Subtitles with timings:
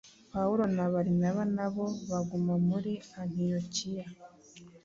[0.33, 2.77] Pawulo na Barinaba na bo baguma mu
[3.21, 4.05] Antiyokiya,